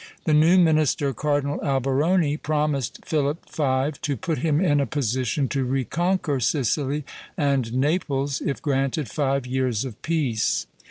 [0.23, 3.91] The new minister, Cardinal Alberoni, promised Philip V.
[4.01, 7.03] to put him in a position to reconquer Sicily
[7.37, 10.65] and Naples, if granted five years of peace.